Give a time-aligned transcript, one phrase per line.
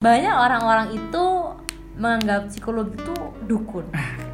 [0.00, 1.24] banyak orang-orang itu
[2.00, 3.12] menganggap psikologi itu
[3.44, 3.84] dukun.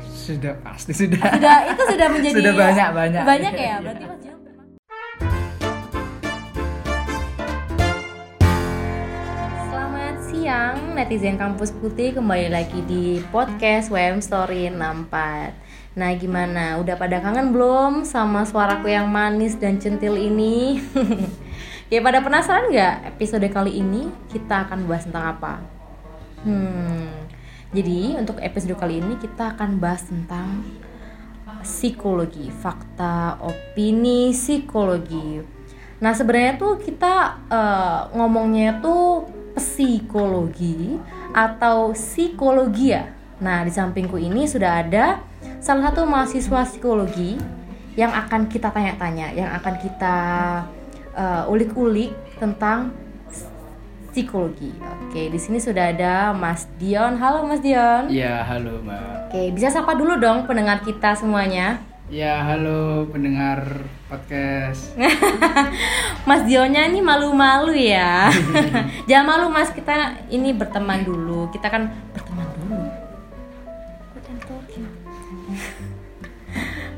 [0.06, 1.18] Sudah pasti sudah.
[1.18, 3.22] Sudah itu sudah menjadi Sudah banyak, banyak.
[3.26, 3.58] Banyak ya.
[3.58, 3.74] Iya.
[3.82, 4.64] Berarti Mas pernah-
[9.58, 15.50] Selamat siang netizen kampus putih kembali lagi di podcast WM Story 64
[15.96, 20.78] Nah gimana, udah pada kangen belum sama suaraku yang manis dan centil ini?
[21.86, 25.54] ya pada penasaran nggak episode kali ini kita akan bahas tentang apa?
[26.42, 27.10] Hmm,
[27.70, 30.62] jadi untuk episode kali ini kita akan bahas tentang
[31.66, 35.42] psikologi, fakta, opini psikologi.
[35.98, 37.14] Nah sebenarnya tuh kita
[37.50, 40.94] eh, ngomongnya tuh psikologi
[41.34, 43.10] atau psikologi ya.
[43.42, 45.22] Nah di sampingku ini sudah ada
[45.58, 47.34] salah satu mahasiswa psikologi
[47.96, 50.16] yang akan kita tanya-tanya, yang akan kita
[51.16, 52.92] eh, ulik-ulik tentang
[54.12, 54.72] psikologi.
[54.80, 57.20] Oke, di sini sudah ada Mas Dion.
[57.20, 58.08] Halo Mas Dion.
[58.08, 59.28] Ya, halo Mbak.
[59.28, 61.80] Oke, bisa sapa dulu dong pendengar kita semuanya.
[62.06, 64.94] Ya, halo pendengar podcast.
[66.28, 68.30] Mas Dionnya ini malu-malu ya.
[69.10, 71.50] Jangan malu Mas, kita ini berteman dulu.
[71.50, 72.78] Kita kan berteman dulu.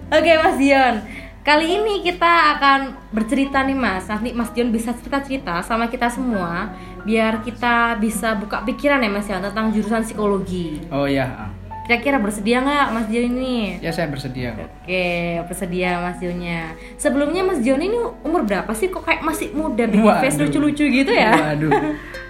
[0.09, 1.05] Oke Mas Dion,
[1.49, 4.05] kali ini kita akan bercerita nih Mas.
[4.05, 6.77] Nanti Mas Dion bisa cerita-cerita sama kita semua,
[7.09, 10.85] biar kita bisa buka pikiran ya Mas ya tentang jurusan psikologi.
[10.93, 11.49] Oh ya,
[11.89, 13.81] Kira-kira bersedia nggak Mas Dion ini?
[13.81, 14.53] ya saya bersedia.
[14.61, 16.77] Oke, bersedia Mas Dionnya.
[17.01, 18.93] Sebelumnya Mas Dion ini umur berapa sih?
[18.93, 20.21] Kok kayak masih muda, baby Waduh.
[20.21, 21.33] face lucu-lucu gitu ya?
[21.33, 21.73] Waduh.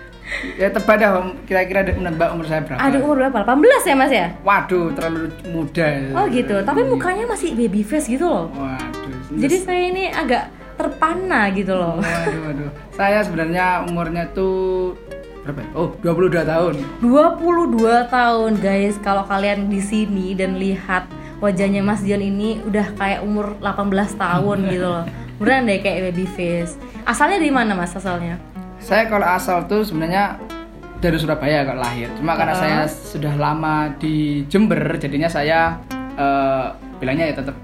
[0.60, 1.10] ya tebak dah
[1.48, 2.80] kira-kira ada menebak umur saya berapa?
[2.80, 3.38] Aduh, umur berapa?
[3.44, 4.26] 18 ya Mas ya?
[4.44, 5.88] Waduh, terlalu muda.
[6.14, 8.46] Oh gitu, tapi mukanya masih baby face gitu loh.
[8.52, 9.38] Waduh.
[9.38, 11.98] Jadi saya ini agak terpana gitu loh.
[11.98, 12.70] Waduh, waduh.
[12.94, 14.94] Saya sebenarnya umurnya tuh
[15.42, 15.64] berapa?
[15.64, 15.68] ya?
[15.74, 16.74] Oh, 22 tahun.
[17.00, 21.08] 22 tahun guys, kalau kalian di sini dan lihat
[21.40, 25.04] wajahnya Mas Dion ini udah kayak umur 18 tahun gitu loh.
[25.38, 26.74] Beneran deh kayak baby face.
[27.06, 28.36] Asalnya dari mana Mas asalnya?
[28.78, 30.38] Saya kalau asal tuh sebenarnya
[30.98, 32.08] dari Surabaya kalau lahir.
[32.16, 32.60] Cuma karena Oh.
[32.60, 35.78] saya sudah lama di Jember, jadinya saya
[36.14, 36.66] eh,
[36.98, 37.54] bilangnya ya tetap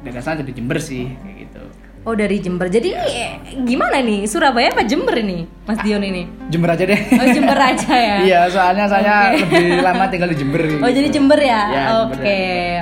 [0.00, 1.62] dari sana jadi Jember sih kayak gitu.
[2.00, 2.66] Oh dari Jember.
[2.66, 6.24] Jadi eh, gimana nih Surabaya apa Jember ini, Mas Dion ini?
[6.48, 7.00] Jember aja deh.
[7.12, 8.16] Oh Jember aja ya.
[8.24, 9.46] Iya, soalnya saya Oke.
[9.46, 10.62] lebih lama tinggal di Jember.
[10.80, 11.62] Oh jadi Jember ya?
[11.68, 12.38] Iya, oke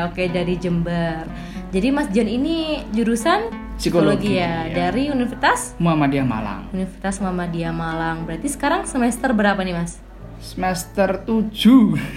[0.09, 1.27] oke dari Jember.
[1.69, 2.57] Jadi Mas Dion ini
[2.89, 4.75] jurusan Psikologi, ya iya.
[4.75, 6.67] dari Universitas Muhammadiyah Malang.
[6.75, 8.27] Universitas Muhammadiyah Malang.
[8.27, 10.03] Berarti sekarang semester berapa nih Mas?
[10.43, 11.51] Semester 7.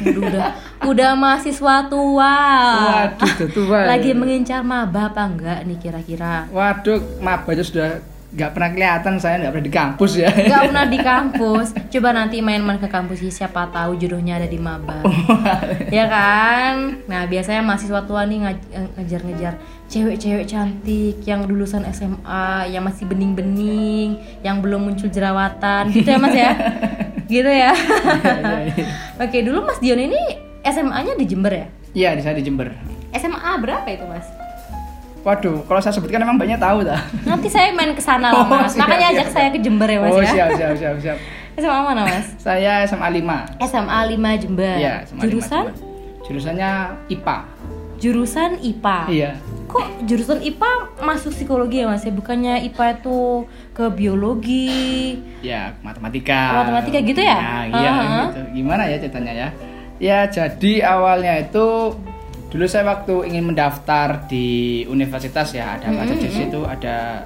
[0.02, 0.46] Waduh, udah
[0.90, 2.38] udah mahasiswa tua.
[2.82, 3.88] Waduh, udah tua ya.
[3.94, 6.50] Lagi mengincar maba apa enggak nih kira-kira?
[6.50, 7.90] Waduh, maba aja sudah
[8.32, 10.30] nggak pernah kelihatan saya nggak pernah di kampus ya.
[10.32, 11.68] Gak pernah di kampus.
[11.92, 15.04] Coba nanti main-main ke kampus sih, siapa tahu jodohnya ada di maba.
[15.98, 17.04] ya kan?
[17.12, 19.54] Nah, biasanya mahasiswa tua nih ngaj- ngejar-ngejar
[19.91, 25.91] cewek-cewek cantik yang lulusan SMA, yang masih bening-bening, yang belum muncul jerawatan.
[25.91, 26.52] Gitu ya, Mas ya?
[27.31, 27.72] gitu ya.
[29.24, 30.19] Oke, dulu Mas Dion ini
[30.63, 31.68] SMA-nya di Jember ya?
[31.91, 32.72] Iya, di saya di Jember.
[33.12, 34.24] SMA berapa itu, Mas?
[35.22, 36.97] Waduh, kalau saya sebutkan emang banyak tahu dah.
[37.28, 38.74] Nanti saya main ke sana lah, Oh, Mas.
[38.74, 40.31] siap, Makanya siap, ajak saya ke Jember ya, Mas oh, ya.
[40.31, 41.18] siap, siap, siap, siap.
[41.59, 42.25] SMA mana, Mas?
[42.40, 43.59] Saya SMA 5.
[43.68, 44.75] SMA 5 Jember.
[44.80, 45.66] Iya, SMA Jurusan?
[45.68, 45.90] 5 Jember.
[46.24, 46.72] Jurusannya
[47.12, 47.38] IPA.
[48.01, 48.97] Jurusan IPA.
[49.12, 49.31] Iya.
[49.72, 52.04] Kok jurusan IPA masuk psikologi ya Mas?
[52.04, 55.16] Ya bukannya IPA itu ke biologi.
[55.40, 56.68] Ya, matematika.
[56.68, 57.38] Matematika gitu ya?
[57.40, 58.20] Nah, iya, Aha.
[58.28, 58.42] gitu.
[58.60, 59.50] Gimana ya ceritanya ya?
[60.02, 61.96] Ya, jadi awalnya itu
[62.52, 67.24] dulu saya waktu ingin mendaftar di universitas ya, ada ada di situ ada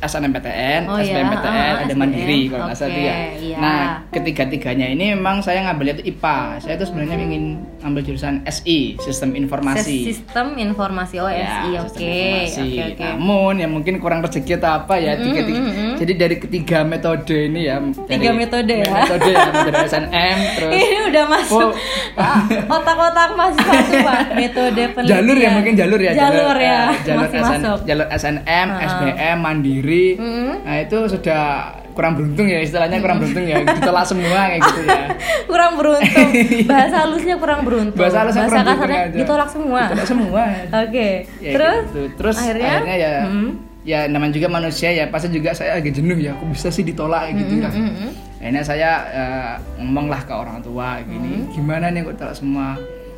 [0.00, 1.94] SNMPTN, Oh, iya, SBMPTN, ah, ada.
[1.94, 3.14] Mandiri kalau nggak salah ya.
[3.34, 3.56] iya.
[3.56, 6.38] Nah, ketiga-tiganya ini memang saya ngambilnya itu IPA.
[6.58, 7.44] Saya itu sebenarnya ingin
[7.80, 9.96] ambil jurusan SI, Sistem Informasi.
[10.06, 11.70] Sistem informasi oh Ya, SI.
[11.76, 12.04] Oke.
[12.04, 12.60] informasi.
[12.60, 13.04] Oke oke.
[13.10, 15.16] Namun ya mungkin kurang rezeki atau apa ya.
[15.16, 15.64] tiga, tiga-
[15.96, 17.76] Jadi dari ketiga metode ini ya.
[18.06, 18.88] Tiga metode ya.
[18.90, 21.72] Metode ya, metode SNM terus Ini udah masuk Oh.
[22.16, 25.12] Ah, otak-otak mahasiswa tua metode penelitian.
[25.12, 26.12] jalur ya mungkin jalur ya.
[26.12, 26.78] Jalur ya.
[26.88, 27.78] eh, jalur masih SN masuk.
[27.84, 28.86] jalur SNM, Ah.
[28.88, 29.59] SBM, Mandiri.
[29.62, 30.64] Mm-mm.
[30.64, 31.42] Nah itu sudah
[31.90, 35.04] kurang beruntung ya istilahnya kurang beruntung ya ditolak semua kayak gitu ya.
[35.50, 36.28] kurang beruntung.
[36.64, 37.98] Bahasa halusnya kurang beruntung.
[37.98, 39.18] Bahasa halusnya kurang beruntung kasarnya aja.
[39.18, 39.80] ditolak semua.
[39.84, 40.42] Ditolak semua.
[40.80, 41.08] Oke.
[41.38, 42.00] Ya, Terus gitu.
[42.16, 43.50] terus akhirnya, akhirnya, ya Mm.
[43.80, 47.26] ya namanya juga manusia ya pasti juga saya agak jenuh ya aku bisa sih ditolak
[47.26, 48.10] kayak gitu kan Mm-mm.
[48.36, 52.76] akhirnya saya eh, ngomong lah ke orang tua gini gimana nih kok tolak semua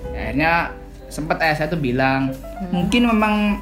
[0.09, 0.53] Ya, akhirnya
[1.09, 2.31] sempat ayah saya tuh bilang
[2.69, 3.59] mungkin memang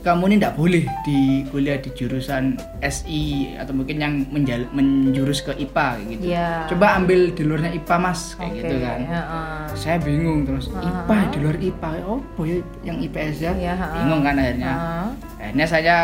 [0.00, 1.20] kamu ini tidak boleh di
[1.52, 6.24] kuliah di jurusan SI atau mungkin yang menjal, menjurus ke IPA kayak gitu.
[6.32, 6.48] Iya.
[6.72, 8.98] Coba ambil di luarnya IPA mas kayak Oke, gitu kan.
[9.04, 9.60] heeh.
[9.76, 13.52] Saya bingung terus IPA di luar IPA oh boy yang IPS ya.
[13.52, 13.96] Iya, ha-ha.
[14.00, 14.72] bingung kan akhirnya.
[14.72, 15.08] Heeh.
[15.40, 15.96] Akhirnya saya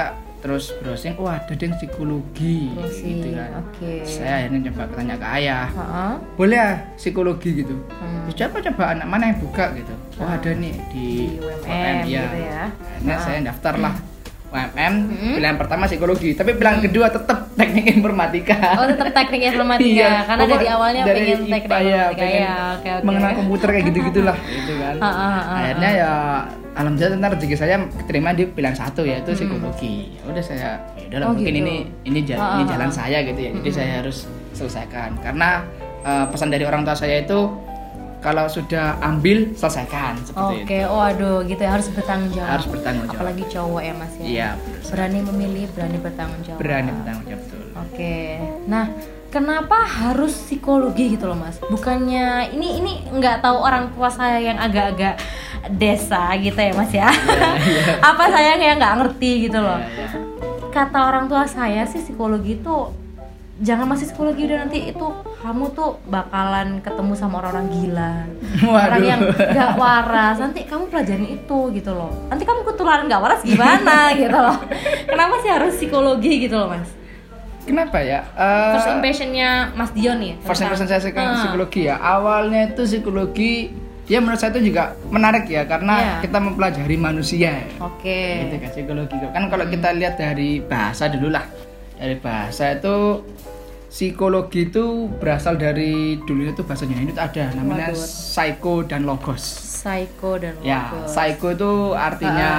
[0.47, 2.71] terus browsing, wah ada yang psikologi
[3.03, 3.51] gitu kan.
[3.59, 3.93] oke.
[4.07, 6.13] Saya akhirnya coba tanya ke ayah, Heeh.
[6.39, 7.75] boleh ya psikologi gitu.
[7.99, 8.31] Hmm.
[8.31, 9.95] Terus coba coba anak mana yang buka gitu.
[10.23, 12.23] Oh ada nih di, Di UMM ya.
[12.23, 12.65] gitu ya.
[12.71, 13.95] Akhirnya saya daftar lah
[14.57, 15.35] UMM, Hmm.
[15.37, 18.57] pilihan pertama psikologi, tapi pilihan kedua tetap teknik informatika.
[18.75, 22.17] Oh tetap teknik informatika Iya, karena pokok dari awalnya dari pengen IPA teknik ya, informatika
[22.17, 22.55] pengen ya.
[22.73, 23.05] Oke oke.
[23.05, 24.95] mengenal komputer kayak gitu gitulah gitu kan.
[24.97, 25.55] Ha, ha, ha, ha.
[25.59, 26.11] Akhirnya ya
[26.75, 29.39] alhamdulillah tentang rezeki saya keterima di pilihan satu yaitu Hmm.
[29.39, 29.95] psikologi.
[30.15, 31.61] Ya Udah saya ya udahlah Oh, mungkin gitu.
[31.63, 33.51] ini ini jalan Ha, ini jalan saya gitu ya.
[33.55, 34.19] Jadi saya harus
[34.51, 35.61] selesaikan karena
[36.03, 37.39] eh, pesan dari orang tua saya itu
[38.27, 40.91] kalau sudah ambil selesaikan seperti Oke, itu.
[40.91, 42.59] oh aduh gitu ya harus bertanggung jawab.
[42.59, 43.23] Harus bertanggung jawab.
[43.23, 44.27] Apalagi cowok ya mas ya.
[44.27, 44.49] Iya.
[44.91, 46.59] Berani memilih, berani bertanggung jawab.
[46.59, 47.63] Berani bertanggung jawab betul.
[47.87, 48.19] Oke,
[48.67, 48.85] nah
[49.31, 51.63] kenapa harus psikologi gitu loh mas?
[51.71, 55.23] Bukannya ini ini nggak tahu orang tua saya yang agak-agak
[55.79, 57.07] desa gitu ya mas ya?
[58.11, 59.79] Apa saya yang nggak ngerti gitu loh?
[59.79, 60.09] Iya, iya.
[60.75, 62.91] Kata orang tua saya sih psikologi itu
[63.63, 65.07] jangan masih psikologi udah nanti itu
[65.47, 68.13] kamu tuh bakalan ketemu sama orang-orang gila
[68.67, 69.07] orang Waduh.
[69.07, 74.11] yang nggak waras nanti kamu pelajarin itu gitu loh nanti kamu ketularan nggak waras gimana
[74.19, 74.59] gitu loh
[75.05, 76.91] kenapa sih harus psikologi gitu loh mas
[77.63, 78.23] Kenapa ya?
[78.31, 80.39] Eh, First impressionnya Mas Dion nih.
[80.41, 81.39] First impression saya sekarang Ah.
[81.43, 81.99] psikologi ya.
[81.99, 83.75] Awalnya itu psikologi
[84.07, 86.15] ya menurut saya itu juga menarik ya karena Iya.
[86.23, 87.67] kita mempelajari manusia.
[87.83, 88.47] Oke.
[88.47, 89.15] Gitu kan psikologi.
[89.19, 91.43] Kan kalau kita lihat dari bahasa dulu lah.
[91.99, 93.27] Dari bahasa itu
[93.89, 94.85] psikologi itu
[95.15, 98.03] berasal dari dulu itu bahasa Yunani itu ada namanya Waduh.
[98.03, 99.43] psycho dan logos.
[99.79, 101.09] Psycho dan Ya, logos.
[101.09, 102.51] psycho itu artinya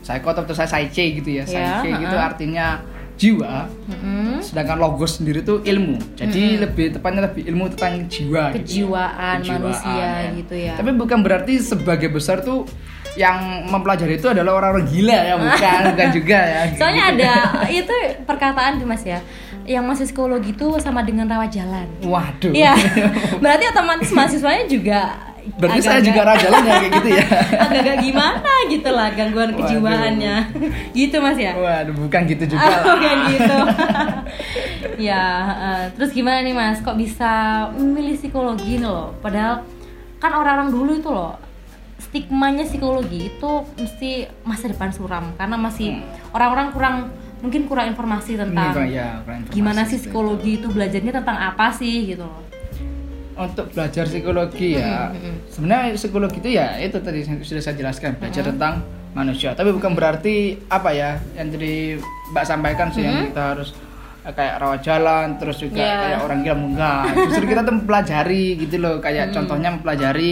[0.00, 1.42] psycho atau terus saya psyche gitu ya.
[1.42, 2.28] Ya, Psyche gitu ha-ha.
[2.28, 2.66] artinya
[3.12, 3.70] jiwa.
[3.86, 4.40] Mm-mm.
[4.42, 8.88] sedangkan logos sendiri itu ilmu jadi lebih tepatnya lebih ilmu tentang jiwa gitu.
[8.88, 10.30] kejiwaan, Kejiwaan, manusia ya.
[10.34, 10.74] gitu ya.
[10.74, 12.66] tapi bukan berarti sebagai besar tuh
[13.14, 13.36] yang
[13.66, 17.14] mempelajari itu adalah orang-orang gila ya bukan bukan juga ya Soalnya Gitu.
[17.18, 17.34] ada
[17.68, 19.20] itu perkataan tuh Mas ya.
[19.62, 21.86] Yang masih psikologi itu sama dengan rawat jalan.
[22.02, 22.72] waduh Iya.
[23.38, 25.00] Berarti otomatis mahasiswanya juga
[25.42, 27.24] berarti saya agak-agak- juga rajalan ya kayak gitu ya
[27.66, 29.58] agak-agak gimana gitu lah gangguan Waduh.
[29.60, 30.36] kejiwaannya.
[30.92, 31.52] gitu Mas ya.
[31.52, 32.82] waduh bukan gitu juga Ah, lah.
[32.88, 33.56] bukan gitu.
[35.02, 36.78] ya, eh, terus gimana nih Mas?
[36.78, 37.30] Kok bisa
[37.72, 39.14] memilih psikologi nih loh?
[39.18, 39.66] Padahal
[40.16, 41.34] kan orang-orang dulu itu loh
[42.02, 44.10] stigmanya psikologi itu mesti
[44.42, 46.96] masa depan suram karena masih orang-orang kurang
[47.38, 51.66] mungkin kurang informasi tentang Hmm, ya, kurang informasi gimana sih psikologi itu belajarnya tentang apa
[51.70, 52.42] sih gitu loh.
[53.34, 55.36] untuk belajar psikologi ya Mm-mm, mm-mm.
[55.48, 59.52] sebenarnya psikologi itu ya itu tadi sudah saya jelaskan belajar tentang manusia.
[59.52, 60.36] Tapi bukan berarti
[60.68, 61.96] apa ya yang tadi
[62.28, 63.72] mbak sampaikan sih yang kita harus
[64.22, 65.96] eh, kayak rawat jalan terus juga Yeah.
[65.98, 67.02] kayak orang gila enggak.
[67.26, 68.94] Justru kita tuh mempelajari gitu loh.
[69.00, 70.30] Kayak contohnya mempelajari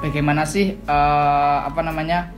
[0.00, 2.32] bagaimana sih eh, apa namanya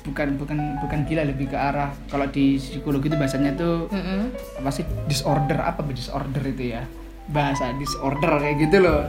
[0.00, 4.32] bukan bukan bukan gila lebih ke arah kalau di psikologi itu bahasanya tuh Mm-mm.
[4.56, 6.84] apa sih disorder apa disorder itu ya?
[7.30, 9.06] Bahasa disorder kayak gitu loh.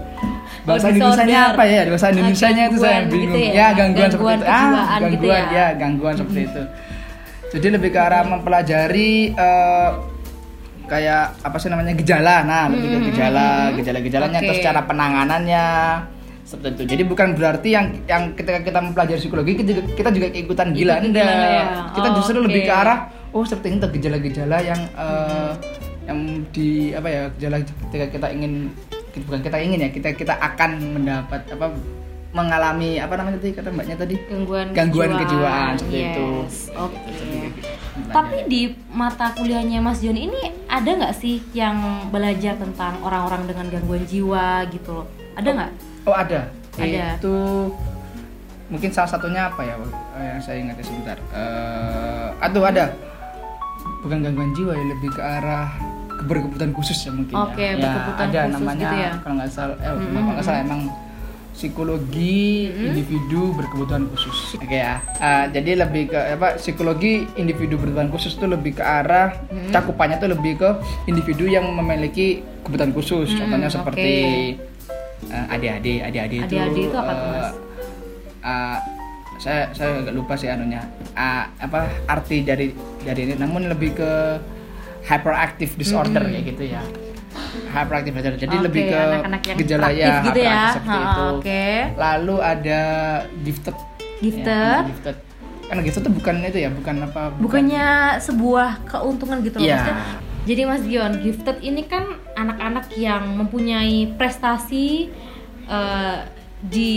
[0.61, 1.81] Bahasa Oh, Indonesia apa ya?
[1.85, 3.33] Bahasa Ah, Indonesia nya itu saya bingung.
[3.33, 3.49] gitu ya?
[3.49, 4.45] ya gangguan, seperti Gangguan itu.
[4.45, 5.41] Kejiwaan ah gitu gangguan.
[5.41, 5.49] ya?
[5.49, 6.63] ya gangguan seperti itu.
[7.51, 9.89] Jadi lebih ke arah mempelajari eh,
[10.85, 12.35] kayak apa sih namanya gejala.
[12.43, 14.45] Nah lebih ke gejala gejala-gejalanya Oke.
[14.45, 15.65] terus cara penanganannya
[16.51, 20.27] seperti itu jadi bukan berarti yang yang ketika kita mempelajari psikologi kita juga, kita juga
[20.35, 21.63] ikutan gila Ikut enggak ya?
[21.95, 22.67] kita Oh, justru lebih oke.
[22.67, 22.99] ke arah
[23.31, 25.51] oh seperti itu gejala-gejala yang eh,
[26.11, 26.19] yang
[26.51, 28.53] di apa ya gejala ketika kita ingin
[29.23, 31.71] bukan kita ingin ya kita kita akan mendapat apa
[32.31, 36.07] mengalami apa namanya tadi kata mbaknya tadi Gangguan Gangguan kejiwaan, seperti yes.
[36.15, 36.27] itu.
[36.79, 36.99] Oke.
[37.11, 37.59] Gitu.
[38.07, 40.39] Tapi di mata kuliahnya Mas Jon ini
[40.71, 45.07] ada nggak sih yang belajar tentang orang-orang dengan gangguan jiwa gitu loh?
[45.35, 45.71] Ada nggak?
[45.75, 46.49] oh ada.
[46.79, 47.19] Ada.
[47.19, 47.35] itu
[48.71, 49.75] mungkin salah satunya apa ya
[50.15, 51.17] eh, yang saya ingat ya sebentar.
[51.35, 52.85] Eh, aduh ada.
[54.01, 55.69] Bukan gangguan jiwa ya lebih ke arah
[56.25, 57.81] berkebutuhan khusus ya mungkin Oke, ya.
[57.81, 59.11] Ya, ada khusus namanya gitu ya.
[59.21, 60.81] kalau nggak salah eh Mm-mm, kalau nggak salah emang
[61.51, 65.01] psikologi individu berkebutuhan khusus oke ya.
[65.19, 69.35] Eh, jadi lebih ke apa psikologi individu berkebutuhan khusus itu lebih ke arah
[69.69, 70.69] cakupannya tuh lebih ke
[71.09, 73.33] individu yang memiliki kebutuhan khusus.
[73.33, 74.09] Hmm, contohnya seperti
[75.31, 75.97] eh, adik-adik
[76.37, 77.49] itu Adik-adik itu apa tuh, eh, Mas?
[78.43, 78.77] eh,
[79.37, 82.69] saya saya agak lupa sih anunya Ah, apa arti dari
[83.01, 84.11] dari ini namun lebih ke
[85.03, 86.81] hyperactive disorder kayak gitu ya
[87.67, 90.61] hyperactive disorder jadi Oke, lebih ke anak-anak yang gejala ya gitu ya.
[90.71, 91.63] seperti Ha, itu Oke.
[91.97, 92.81] lalu ada
[93.41, 93.75] gifted
[94.19, 94.45] Gifted.
[94.45, 95.17] Ya, gifted
[95.67, 97.87] anak gifted tuh bukan itu ya bukan apa bukan- bukannya
[98.19, 99.75] sebuah keuntungan gitu loh Iya.
[99.75, 100.05] maksudnya
[100.41, 105.09] jadi Mas Dion gifted ini kan anak-anak yang mempunyai prestasi
[105.67, 106.17] eh,
[106.61, 106.91] di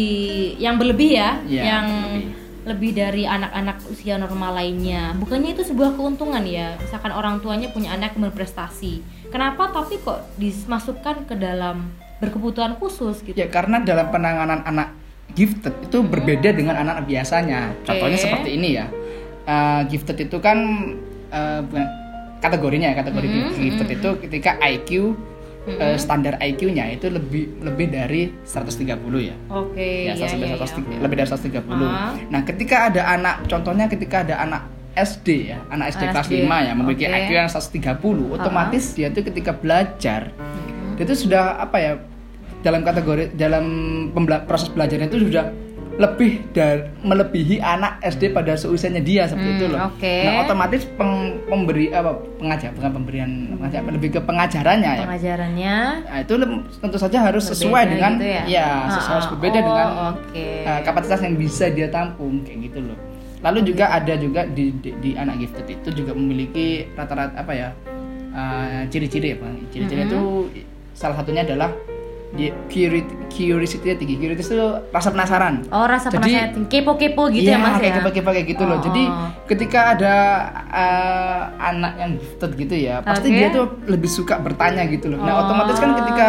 [0.56, 2.42] yang berlebih ya Iya, yang berlebih.
[2.64, 5.12] lebih dari anak-anak usia normal lainnya.
[5.14, 6.80] Bukannya itu sebuah keuntungan ya?
[6.80, 9.04] Misalkan orang tuanya punya anak yang berprestasi.
[9.28, 13.36] Kenapa tapi kok dimasukkan ke dalam berkebutuhan khusus gitu?
[13.36, 14.96] Ya karena dalam penanganan anak
[15.32, 17.76] gifted itu berbeda dengan anak biasanya.
[17.84, 18.24] Contohnya Oke.
[18.24, 18.86] seperti ini ya.
[19.44, 20.56] Eh, gifted itu kan
[21.28, 21.60] eh,
[22.44, 25.16] kategorinya ya kategori gifted itu ketika IQ
[25.64, 28.84] eh, standar IQ-nya itu lebih lebih dari 130
[29.18, 30.94] ya oke ya, iya, 100, iya, iya, 100, oke.
[31.00, 31.64] lebih dari 130.
[31.82, 32.12] Ah.
[32.28, 34.62] Nah, ketika ada anak, contohnya ketika ada anak
[34.94, 37.16] SD ya, anak SD kelas SD, 5 ya, memiliki oke.
[37.16, 40.94] IQ yang 130, otomatis dia tuh ketika belajar, Hmm.
[40.94, 41.92] dia tuh sudah apa ya,
[42.60, 43.64] dalam kategori dalam
[44.12, 45.48] pembela- proses belajarnya itu sudah
[45.94, 49.78] lebih dari melebihi anak SD pada seusianya dia seperti Hmm, itu loh.
[49.88, 50.14] oke.
[50.20, 55.02] Nah, otomatis peng- pemberi apa pengajar bukan pemberian pengajar lebih ke pengajarannya ya.
[55.04, 56.34] pengajarannya Nah, itu
[56.76, 58.42] tentu saja harus Berbeda sesuai dengan gitu ya?
[58.44, 59.32] ya, Ah, sesuai harus ah.
[59.38, 60.46] berbeda Oh, dengan oke.
[60.64, 62.98] uh, kapasitas yang bisa dia tampung kayak gitu loh.
[63.40, 67.68] Lalu juga ada juga di, di, di anak gifted itu juga memiliki rata-rata apa ya
[68.30, 69.54] uh, ciri-ciri ya bang.
[69.68, 70.20] Ciri-ciri itu
[70.90, 71.70] salah satunya adalah
[73.28, 74.14] curiosity, tinggi.
[74.16, 75.54] Curiosity itu rasa penasaran.
[75.70, 77.96] Oh rasa Jadi- penasaran kepo-kepo gitu ya mas kayak ya?
[78.00, 78.78] kepo-kepo kayak gitu loh.
[78.78, 78.82] Oh.
[78.82, 79.02] Jadi
[79.46, 80.14] ketika ada
[80.68, 85.18] uh, anak yang gifted gitu ya, pasti dia tuh lebih suka bertanya gitu loh.
[85.18, 85.42] Nah, Oh.
[85.46, 86.26] otomatis kan ketika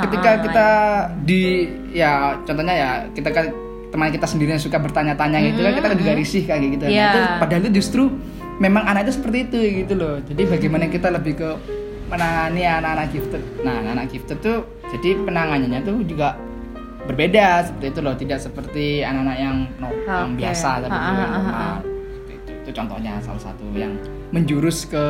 [0.00, 0.66] ketika Ah, kita
[1.22, 1.42] di
[1.90, 2.12] ya
[2.42, 3.46] contohnya ya kita kan
[3.88, 6.84] teman kita sendiri yang suka bertanya-tanya gitu kan kita juga risih kayak gitu.
[6.84, 7.08] Nah, Iya.
[7.08, 8.02] itu padahal itu justru
[8.58, 10.14] memang anak itu seperti itu gitu loh.
[10.20, 11.48] Jadi bagaimana kita lebih ke
[12.08, 13.42] menangani anak-anak gifted.
[13.60, 16.34] Nah, anak-anak gifted tuh jadi penanganannya tuh juga
[17.04, 20.38] berbeda seperti itu loh, tidak seperti anak-anak yang no, yang Oke.
[20.38, 21.68] biasa tapi Ha, ha, yang ha, ha.
[21.80, 22.52] Seperti itu.
[22.58, 23.92] itu contohnya salah satu yang
[24.30, 25.04] menjurus ke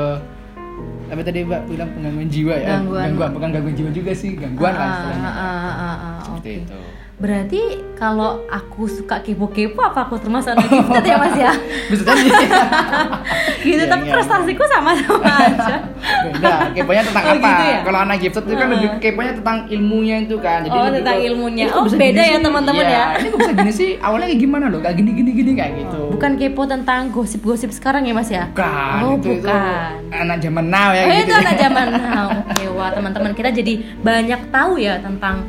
[1.08, 3.02] apa tadi mbak bilang penggangguan jiwa ya Gangguan.
[3.08, 6.50] gangguan bukan gangguan jiwa juga sih gangguan lah Ah, istilahnya ah, ah, ah, ah, seperti
[6.52, 6.60] oke.
[6.60, 6.80] itu
[7.18, 7.58] Berarti
[7.92, 11.50] kalau aku suka kepo-kepo apa aku termasuk anak gifted ya mas ya?
[11.90, 12.30] bisa jadi
[13.66, 14.14] gitu Iya, tapi iya.
[14.14, 15.82] prestasiku sama-sama aja.
[15.98, 17.78] beda keponya tentang Oh, apa gitu ya?
[17.82, 21.26] kalau anak gifted itu kan lebih keponya tentang ilmunya itu kan Oh, lebih tentang ke,
[21.26, 21.64] ilmunya.
[21.64, 23.04] "Ini kok Oh, bisa beda ya, sih?" teman-teman Iya, ya.
[23.18, 26.02] ini kok bisa gini sih awalnya kayak gimana loh kayak gini gini gini kayak gitu
[26.14, 28.46] Bukan kepo tentang gosip-gosip sekarang ya mas ya?
[28.48, 29.90] bukan Oh itu, itu bukan.
[30.14, 32.26] anak zaman now ya Oh gitu itu anak zaman now.
[32.46, 35.42] Oke, wah teman-teman kita jadi banyak tahu ya tentang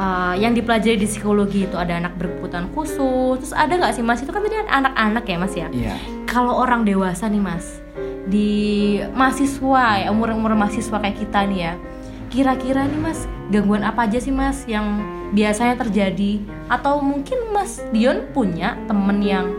[0.00, 3.36] uh, yang dipelajari di psikologi itu ada anak berkebutuhan khusus.
[3.44, 5.68] Terus ada nggak sih mas itu kan tadi anak-anak ya mas ya?
[5.70, 7.84] iya Kalau orang dewasa nih mas
[8.30, 8.50] di
[9.12, 11.72] mahasiswa ya umur-umur mahasiswa kayak kita nih ya,
[12.30, 15.04] kira-kira nih mas gangguan apa aja sih mas yang
[15.36, 16.40] biasanya terjadi?
[16.72, 19.50] Atau mungkin mas Dion punya temen yang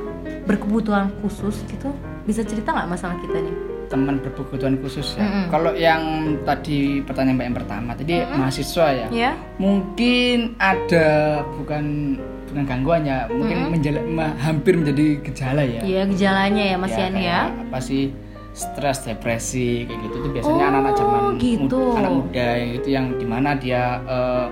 [0.50, 1.93] berkebutuhan khusus gitu?
[2.25, 3.71] Bisa cerita nggak mas sama kita nih?
[3.91, 5.21] Teman berkebutuhan khusus ya.
[5.21, 5.45] Mm-mm.
[5.50, 6.01] Kalau yang
[6.41, 9.07] tadi pertanyaan mbak yang pertama, tadi mahasiswa ya.
[9.12, 9.31] Ya?
[9.57, 11.07] Mungkin ada
[11.53, 12.15] bukan
[12.48, 15.81] bukan gangguan ya, mungkin menjala- ma- hampir menjadi gejala ya.
[15.81, 17.12] Iya gejalanya ya Mas Yani ya.
[17.13, 18.03] kayak Apa sih
[18.51, 21.79] stres, depresi kayak gitu itu biasanya Oh, anak-anak zaman gitu.
[21.79, 24.48] mud- anak muda itu yang di mana dia eh,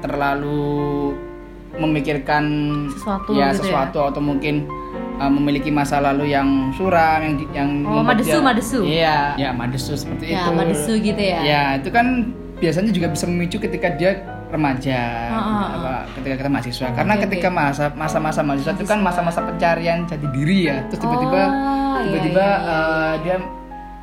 [0.00, 1.14] terlalu
[1.72, 2.44] memikirkan
[2.90, 3.86] Sesuatu ya gitu ya?
[3.86, 4.66] sesuatu atau mungkin
[5.20, 8.80] uh, memiliki masa lalu yang suram yang yang Oh, madesu, dia- madesu.
[8.82, 11.38] iya ya madesu seperti Ya, itu madesu gitu ya.
[11.42, 14.98] ya itu kan biasanya juga bisa memicu ketika dia remaja
[15.28, 15.66] Ah, ah, ah.
[15.70, 20.26] apa, ketika kita mahasiswa karena Oke, ketika masa masa-masa mahasiswa itu kan masa-masa pencarian jati
[20.30, 22.74] diri ya terus tiba-tiba Oh, iya, tiba-tiba iya, iya.
[22.74, 23.36] uh, dia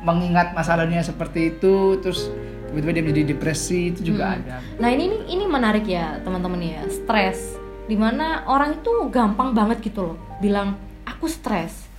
[0.00, 2.30] mengingat masa lalunya seperti itu terus
[2.66, 4.36] tiba-tiba dia menjadi depresi itu juga Hmm.
[4.40, 7.58] ada Nah ini ini- ini menarik ya teman-teman ya stres.
[7.84, 10.76] Di mana orang itu gampang banget gitu loh bilang
[11.18, 11.90] aku stres.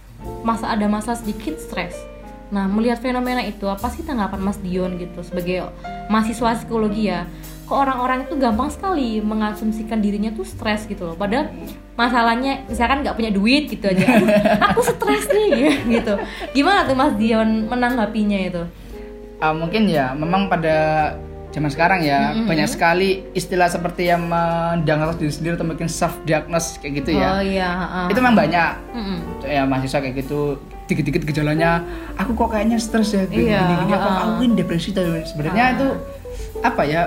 [0.47, 1.99] Masa ada masa sedikit stres.
[2.49, 5.67] Nah melihat fenomena itu apa sih tanggapan Mas Dion gitu sebagai
[6.07, 7.27] mahasiswa psikologi ya?
[7.67, 11.15] Kok orang-orang itu gampang sekali mengasumsikan dirinya tuh stres gitu loh.
[11.19, 11.51] Padahal
[11.93, 14.07] masalahnya misalkan nggak punya duit gitu aja.
[14.71, 15.67] Aku stres nih
[15.99, 16.15] gitu.
[16.55, 18.63] Gimana tuh Mas Dion menanggapinya itu?
[19.39, 21.13] Uh, mungkin ya memang pada
[21.49, 26.77] zaman sekarang ya banyak sekali istilah seperti yang mendiagnosis diri sendiri atau mungkin self diagnose
[26.77, 27.69] kayak gitu ya Oh iya.
[27.73, 28.05] heeh.
[28.13, 29.17] itu memang banyak Mm-mm.
[29.43, 31.81] ya mahasiswa kayak gitu dikit-dikit gejalanya
[32.15, 34.21] aku kok kayaknya stres ya gini Iya, gini, gini aku ha-ha.
[34.29, 35.87] aku ini depresi sebenarnya itu
[36.61, 37.03] apa ya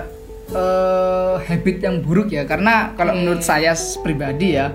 [0.50, 3.18] eh, habit yang buruk ya karena kalau Oke.
[3.22, 4.74] menurut saya pribadi ya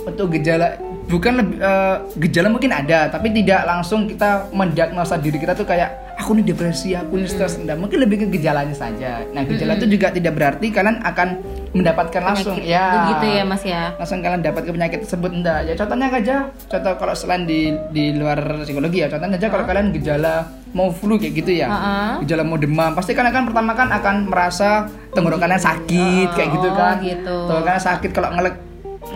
[0.00, 5.52] untuk gejala bukan lebih eh, gejala mungkin ada tapi tidak langsung kita mendiagnosa diri kita
[5.52, 7.78] tuh kayak aku nih depresi, aku nih stres, enggak.
[7.78, 9.22] Mungkin lebih ke gejalanya saja.
[9.30, 11.28] Nah, gejala itu juga tidak berarti kalian akan
[11.70, 12.82] mendapatkan langsung Penyakit ya.
[12.82, 15.58] itu gitu ya mas ya Langsung kalian dapat ke penyakit tersebut enggak.
[15.64, 16.36] Ya contohnya aja,
[16.66, 20.34] contoh kalau selain di di luar psikologi ya, contohnya aja kalau kalian gejala
[20.74, 21.70] mau flu kayak gitu ya.
[21.70, 21.96] Ha-ha.
[22.20, 24.68] Gejala mau demam, pasti kalian kan pertama kan akan merasa
[25.14, 26.98] tenggorokannya sakit kayak gitu Oh, kan.
[26.98, 27.36] gitu.
[27.46, 28.54] Tenggorokannya sakit kalau ngelek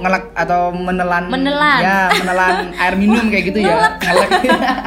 [0.02, 1.30] ngelek atau menelan.
[1.30, 1.80] Menelan.
[1.80, 3.96] ya menelan air minum kayak gitu ya.
[3.98, 4.30] Ngelek.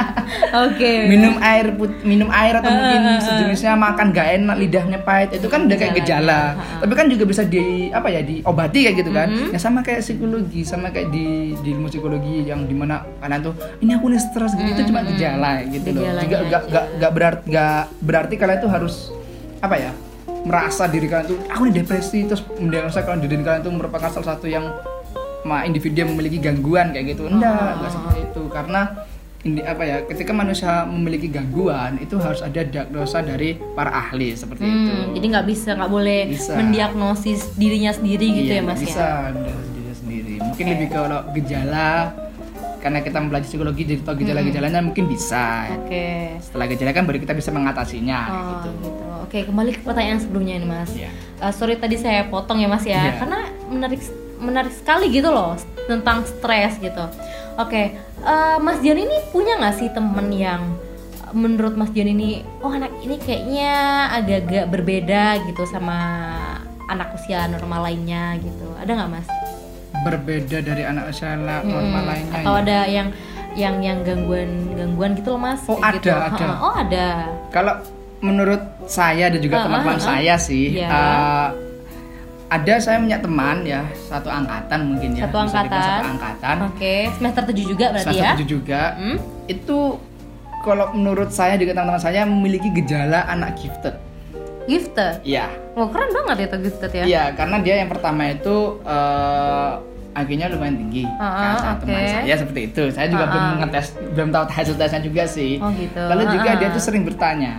[0.66, 0.92] Oke.
[1.06, 5.64] Minum air put- minum air atau mungkin sejenisnya makan gak enak lidahnya pahit itu kan
[5.64, 6.40] udah kayak gejala.
[6.76, 9.28] tapi kan juga bisa di apa ya diobati kayak gitu kan.
[9.50, 13.54] Ya sama kayak psikologi sama kayak di di ilmu psikologi yang di mana kalian tuh
[13.80, 14.68] ini aku nih stres gitu.
[14.68, 16.04] Itu cuma gejala gitu loh.
[16.18, 18.94] Juga gak, gak, gak berarti gak berarti kalian tuh harus
[19.56, 19.90] apa ya
[20.42, 24.34] merasa diri kalian tuh aku nih depresi terus mendiagnosa kalau diri kalian tuh merupakan salah
[24.34, 24.62] satu yang
[25.62, 28.80] individu yang memiliki gangguan kayak gitu enggak enggak seperti itu karena
[29.40, 34.60] ini apa ya ketika manusia memiliki gangguan itu harus ada diagnosa dari para ahli seperti
[34.60, 36.52] itu Hmm, jadi nggak bisa nggak boleh Bisa.
[36.56, 40.96] mendiagnosis dirinya sendiri gitu Iya, ya mas bisa ya mendiagnosa diri sendiri mungkin lebih ke
[40.96, 41.90] kalau gejala
[42.76, 46.06] karena kita mempelajari psikologi jadi tahu gejala-gejalanya mungkin bisa oke
[46.40, 49.02] setelah gejala kan baru kita bisa mengatasinya Oh, gitu gitu.
[49.26, 50.90] Oke, kembali ke pertanyaan sebelumnya nih, Mas.
[50.94, 51.10] Iya.
[51.36, 52.94] Uh, sorry tadi saya potong ya, Mas ya.
[52.94, 53.12] Iya.
[53.18, 53.98] Karena menarik
[54.38, 57.04] menarik sekali gitu loh tentang stres gitu.
[57.56, 60.76] Oke, uh, Mas Dian ini punya nggak sih temen yang
[61.22, 63.72] uh, menurut Mas Dian ini, oh anak ini kayaknya
[64.12, 65.98] agak-agak berbeda gitu sama
[66.86, 68.68] anak usia normal lainnya gitu.
[68.76, 69.28] Ada nggak, Mas?
[69.96, 72.60] berbeda dari anak usia la- normal Hmm, lainnya Atau ya.
[72.60, 73.08] ada yang
[73.56, 75.64] yang yang gangguan gangguan gitu loh, Mas?
[75.64, 76.12] Oh, gitu.
[76.12, 76.44] ada, ada.
[76.44, 77.06] Ha, Oh, ada.
[77.48, 77.74] Kalau
[78.18, 80.06] menurut saya dan juga Ah, teman-teman ah, ah.
[80.06, 80.86] saya sih, Iya.
[80.86, 81.48] eh,
[82.46, 85.82] ada saya punya teman ya satu angkatan mungkin ya, Satu angkatan.
[85.82, 88.32] satu angkatan, Oke, semester 7 juga berarti semester ya?
[88.34, 88.82] tujuh juga.
[88.94, 89.16] Hmm?
[89.46, 89.78] Itu
[90.62, 93.94] kalau menurut saya juga teman-teman saya memiliki gejala anak gifted.
[94.66, 95.22] Gifted.
[95.22, 97.04] Iya, Wah keren banget ya tuh gifted ya.
[97.04, 99.72] iya karena dia yang pertama itu eh
[100.16, 101.04] IQ-nya lumayan tinggi.
[101.04, 101.84] Kan ah, saat oke.
[101.84, 102.82] teman saya seperti itu.
[102.88, 103.54] Saya juga Ah, belum ah.
[103.60, 103.86] ngetes,
[104.16, 105.60] belum tahu hasil tesnya juga sih.
[105.60, 106.00] Oh gitu.
[106.00, 106.72] Lalu juga Ah, dia ah.
[106.72, 107.52] tuh sering bertanya.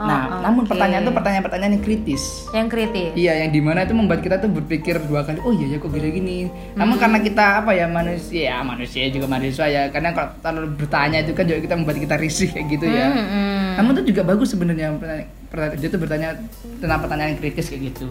[0.00, 0.72] Oh, nah, namun oke.
[0.72, 2.22] pertanyaan itu pertanyaan-pertanyaan yang kritis.
[2.56, 3.10] Yang kritis.
[3.12, 5.44] Iya, yang di mana itu membuat kita tuh berpikir dua kali.
[5.44, 6.36] Oh iya ya kok gini gini.
[6.72, 9.82] Namun karena kita apa ya manusia, ya manusia juga mahasiswa ya.
[9.92, 13.06] Karena kalau terlalu bertanya itu kan juga kita membuat kita risih kayak gitu ya.
[13.06, 13.66] Hmm, hmm.
[13.76, 14.88] Namun itu juga bagus sebenarnya.
[14.96, 16.28] pertanyaan- Dia tuh bertanya
[16.80, 18.08] tentang pertanyaan yang kritis kayak gitu.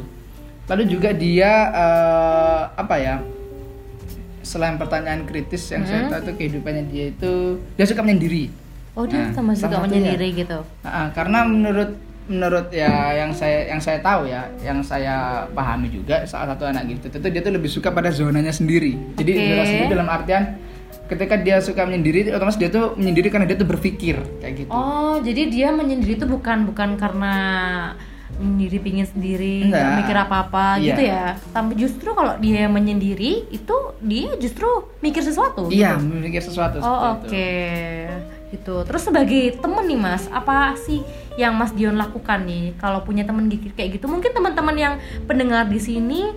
[0.69, 3.15] Lalu juga dia eh, apa ya?
[4.39, 8.68] Selain pertanyaan kritis yang saya tahu tuh kehidupannya dia itu dia suka menyendiri.
[8.99, 9.83] Oh dia Nah, sama suka satunya.
[9.87, 10.59] menyendiri gitu.
[10.83, 11.91] Nah, karena menurut
[12.27, 15.15] menurut ya yang saya yang saya tahu ya, yang saya
[15.49, 18.93] pahami juga salah satu anak gitu itu dia tuh lebih suka pada zonanya sendiri.
[19.15, 19.45] Jadi Oke.
[19.47, 20.43] zona sendiri dalam artian
[21.07, 24.69] ketika dia suka menyendiri, otomatis dia tuh menyendiri karena dia tuh berpikir kayak gitu.
[24.69, 27.33] Oh jadi dia menyendiri itu bukan bukan karena
[28.31, 30.85] menyendiri pingin sendiri nggak mikir apa apa Iya.
[30.85, 31.25] gitu ya.
[31.49, 35.65] Tapi justru kalau dia menyendiri itu dia justru mikir sesuatu.
[35.67, 36.05] Iya, gitu.
[36.05, 38.28] memikir sesuatu Oh oke itu.
[38.49, 38.81] Gitu.
[38.83, 41.01] Terus sebagai temen nih mas, apa sih
[41.37, 44.05] yang Mas Dion lakukan nih kalau punya temen gigit kayak gitu?
[44.05, 46.33] Mungkin teman-teman yang pendengar di sini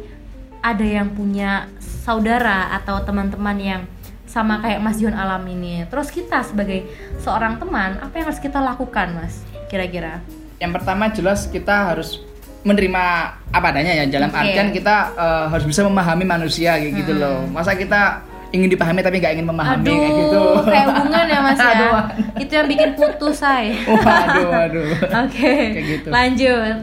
[0.61, 3.83] ada yang punya saudara atau teman-teman yang
[4.25, 5.75] sama kayak Mas Dion alami ini.
[5.89, 9.45] Terus kita sebagai seorang teman, apa yang harus kita lakukan mas?
[9.69, 10.25] Kira-kira?
[10.57, 12.23] Yang pertama jelas kita harus
[12.63, 13.05] menerima
[13.51, 14.39] apa adanya ya dalam Oke.
[14.39, 17.21] artian kita eh, harus bisa memahami manusia kayak gitu Hmm.
[17.21, 17.39] loh.
[17.51, 18.23] Masa kita
[18.53, 20.41] ingin dipahami tapi nggak ingin memahami kayak gitu.
[20.63, 21.69] kayak hubungan ya mas ya.
[21.73, 21.95] Aduh.
[22.37, 23.73] Itu yang bikin putus say.
[23.83, 24.87] Waduh, waduh.
[25.25, 26.09] Oke, Kayak gitu.
[26.09, 26.75] lanjut.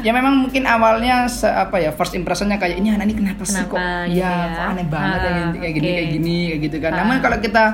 [0.00, 3.60] ya memang mungkin awalnya se- apa ya first impressionnya kayak ini anak ini kenapa, sih
[3.62, 4.48] kok Kenapa gitu ya, ya?
[4.48, 5.94] kok aneh banget ya, Ah, kayak kayak gini oke.
[5.94, 6.96] kayak gini kayak gitu kan Ah.
[6.98, 7.64] namun kalau kita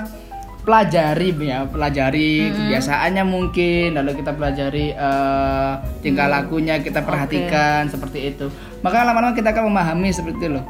[0.60, 6.34] pelajari ya pelajari kebiasaannya mungkin lalu kita pelajari eh, tingkah Hmm.
[6.34, 8.48] lakunya kita perhatikan seperti itu
[8.80, 10.64] maka lama-lama kita akan memahami seperti itu loh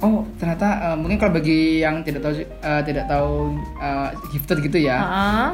[0.00, 3.32] oh ternyata eh, mungkin kalau bagi yang tidak tahu eh, tidak tahu
[3.76, 5.48] eh, gifted gitu ya Heeh.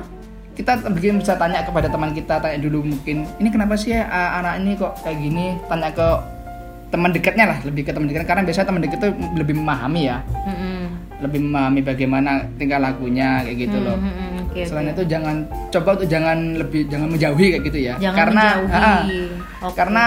[0.54, 4.40] kita mungkin bisa tanya kepada teman kita tanya dulu mungkin ini kenapa sih ya uh,
[4.40, 6.08] anak ini kok kayak gini tanya ke
[6.86, 10.18] teman dekatnya lah lebih ke teman dekatnya karena biasanya teman dekat tuh lebih memahami ya
[10.46, 10.80] Mm-mm.
[11.20, 14.94] lebih memahami bagaimana tingkah lakunya kayak gitu loh Mm-mm, Hmm, oke, selain oke.
[14.94, 15.36] itu jangan
[15.68, 18.72] coba untuk jangan lebih jangan menjauhi kayak gitu ya Jangan karena menjauhi.
[18.72, 19.00] ah,
[19.60, 19.74] Oke.
[19.76, 20.06] karena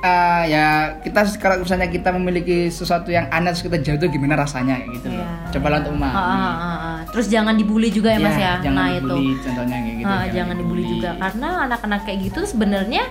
[0.00, 0.66] uh, ya
[0.98, 4.78] kita kalau misalnya kita memiliki sesuatu yang aneh terus kita jauh tuh gimana rasanya?
[4.78, 5.18] Kayak gitu loh.
[5.18, 5.50] Iya.
[5.50, 6.18] cobalah untuk Ah, memahami.
[6.18, 6.98] Ah, ah, ah.
[7.08, 8.54] Terus jangan dibully juga ya mas Iya, ya.
[8.62, 9.40] jangan nah dibully itu.
[9.42, 10.84] contohnya kayak gitu Ah, jangan dibully.
[10.86, 11.10] juga.
[11.16, 13.04] Karena anak-anak kayak gitu sebenarnya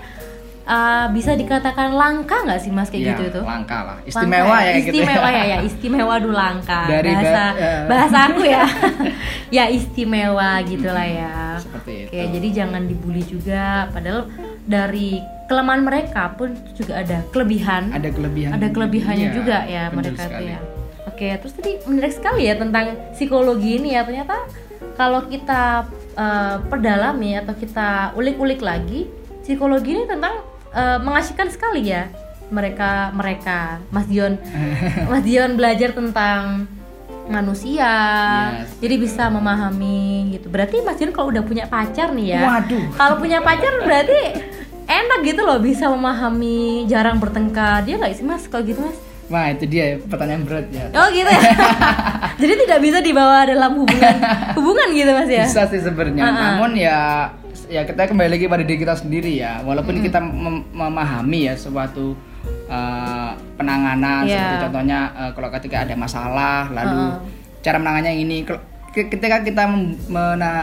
[0.63, 3.41] uh, bisa dikatakan langka nggak sih mas kayak Ya, gitu itu?
[3.41, 3.97] langka lah.
[3.97, 4.73] Langka istimewa ya?
[4.77, 4.89] gitu.
[4.93, 5.57] Istimewa ya ya.
[5.69, 6.81] Istimewa dulu langka.
[6.85, 7.73] Dari ba- bahasa ya.
[7.85, 8.63] bahasa aku ya.
[9.47, 11.55] Ya istimewa gitulah ya.
[11.55, 12.09] Seperti itu.
[12.11, 13.87] Oke jadi jangan dibully juga.
[13.89, 14.27] Padahal
[14.61, 17.89] dari kelemahan mereka pun juga ada kelebihan.
[17.95, 18.51] Ada kelebihan.
[18.53, 20.51] Ada kelebihannya Iya, juga ya mereka tuh sekali.
[20.51, 20.59] ya.
[21.07, 24.03] Oke terus tadi menarik sekali ya tentang psikologi ini ya.
[24.03, 24.35] Ternyata
[24.93, 29.07] kalau kita eh, perdalami atau kita ulik-ulik lagi
[29.41, 32.11] psikologi ini tentang eh, mengasihkan sekali ya
[32.47, 33.79] mereka mereka.
[33.91, 34.35] Mas Dion.
[35.11, 36.67] Mas Dion belajar tentang
[37.27, 37.91] manusia.
[38.63, 38.71] Yes.
[38.79, 40.47] jadi bisa memahami gitu.
[40.47, 42.41] Berarti Mas Dion kalau udah punya pacar nih ya.
[42.47, 42.87] Waduh.
[42.95, 44.21] Kalau punya pacar berarti
[44.87, 48.97] enak gitu loh bisa memahami jarang bertengkar dia nggak sih mas kalau gitu mas
[49.27, 50.87] Wah itu dia pertanyaan berat ya.
[50.89, 51.41] oh gitu ya
[52.41, 54.15] jadi tidak bisa dibawa dalam hubungan
[54.55, 56.21] hubungan gitu mas ya Bisa sih sebenarnya.
[56.21, 56.39] Ah, ah.
[56.53, 56.99] Namun ya
[57.67, 59.59] ya kita kembali lagi pada diri kita sendiri ya.
[59.61, 62.15] Walaupun kita mem- memahami ya suatu
[62.65, 64.31] uh, penanganan Iya.
[64.31, 67.19] seperti contohnya uh, kalau ketika ada masalah lalu Ah.
[67.59, 68.47] cara menangannya yang ini
[69.05, 69.63] ketika kita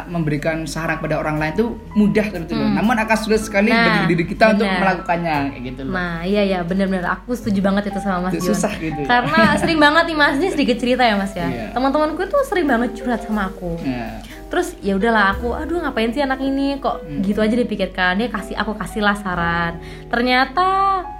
[0.07, 2.65] memberikan saran kepada orang lain itu mudah seperti itu.
[2.65, 3.77] Namun akan sulit sekali Hmm.
[3.77, 4.81] Nah, bagi diri kita untuk benar.
[4.81, 5.93] melakukannya kayak gitu loh.
[5.93, 8.49] Nah iya ya benar-benar aku setuju banget itu sama Mas Itu Dion.
[8.55, 9.01] susah gitu.
[9.05, 11.47] Karena sering banget nih Mas ini sedikit cerita ya Mas ya.
[11.47, 11.67] Iya.
[11.71, 13.77] Teman-temanku tuh sering banget curhat sama aku.
[13.83, 14.19] Ya.
[14.47, 17.21] Terus ya udahlah aku, aduh ngapain sih anak ini kok Hmm.
[17.21, 18.17] gitu aja dipikirkan.
[18.17, 19.81] Dia kasih aku kasihlah saran.
[20.09, 20.67] Ternyata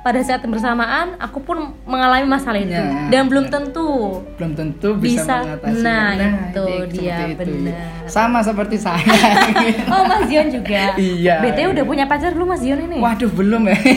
[0.01, 4.95] pada saat yang bersamaan aku pun mengalami masalah itu Ya, dan belum tentu belum tentu
[4.95, 5.37] bisa, Bisa.
[5.41, 5.83] mengatasi.
[5.83, 7.39] Nah, itu jadi dia, itu.
[7.41, 7.75] benar.
[8.07, 9.03] Sama seperti saya.
[9.91, 10.95] Oh Mas Dion juga.
[10.95, 11.41] Iya.
[11.41, 12.99] BTW udah punya pacar belum Mas Dion ini?
[12.99, 13.77] Waduh belum ya.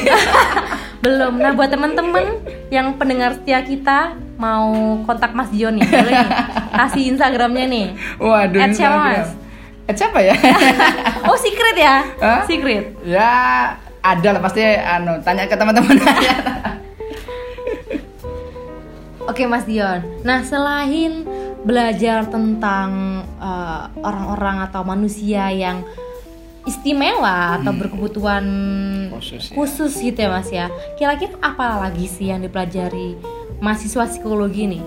[0.97, 1.37] Belum.
[1.37, 4.69] Nah buat temen-temen yang pendengar setia kita mau
[5.03, 6.29] kontak Mas Dion nih, boleh nih
[6.71, 7.85] kasih Instagramnya nih.
[8.17, 8.61] Waduh.
[8.61, 8.97] At siapa.
[9.01, 9.29] Mas?
[9.87, 10.35] At siapa ya?
[11.27, 11.95] Oh secret ya?
[12.21, 12.41] Hah?
[12.45, 12.95] Secret.
[13.03, 13.31] ya
[13.99, 16.33] ada lah pasti anu tanya ke teman-teman aja.
[19.27, 19.99] Oke Mas Dion.
[20.23, 21.27] Nah selain
[21.67, 22.89] belajar tentang
[23.41, 25.83] eh, orang-orang atau manusia yang
[26.63, 28.43] istimewa atau berkebutuhan
[29.11, 29.55] Khusus ya.
[29.55, 30.67] khusus gitu ya Mas ya.
[30.95, 33.19] Kira-kira apa lagi sih yang dipelajari
[33.59, 34.83] mahasiswa psikologi nih?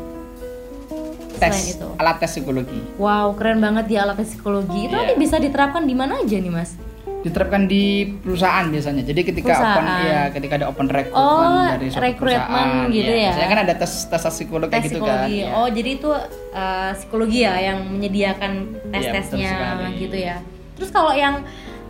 [1.33, 1.89] Selain tes itu.
[1.97, 4.87] alat tes psikologi Wow, keren banget di alat psikologi.
[4.87, 4.99] Itu Iya.
[5.03, 6.77] nanti bisa diterapkan di mana aja nih, Mas?
[7.21, 7.85] diterapkan di
[8.17, 9.05] perusahaan biasanya.
[9.05, 10.09] Jadi ketika open Perusahaan.
[10.09, 11.21] ya ketika ada open recruitment
[11.53, 13.25] Oh, dari suatu recruitment perusahaan, gitu ya.
[13.29, 15.29] Biasanya kan ada tes tes psikolog Tes gitu kan.
[15.29, 15.37] psikologi.
[15.37, 15.49] ya.
[15.53, 16.11] Oh, jadi itu
[16.51, 20.01] uh, psikologi ya yang menyediakan Iya, tes-tesnya betul sekali.
[20.01, 20.37] gitu ya.
[20.81, 21.35] Terus kalau yang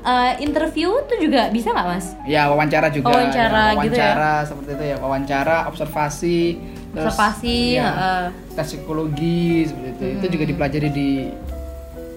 [0.04, 2.06] uh, interview tuh juga bisa nggak, Mas?
[2.24, 3.12] Ya wawancara juga.
[3.12, 4.10] Wawancara ya, gitu ya.
[4.10, 4.96] wawancara seperti itu ya.
[5.00, 6.40] Wawancara, observasi,
[6.92, 8.24] terus, Observasi, ya, heeh.
[8.56, 10.04] tes psikologi seperti itu.
[10.20, 11.10] Itu juga dipelajari di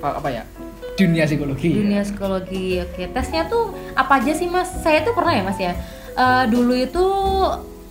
[0.03, 0.43] apa, ya?
[0.93, 1.71] Dunia psikologi.
[1.73, 2.83] Dunia psikologi.
[2.83, 4.69] Oke, tesnya tuh apa aja sih, Mas?
[4.83, 5.73] Saya tuh pernah ya, Mas ya.
[6.13, 7.05] Uh, dulu itu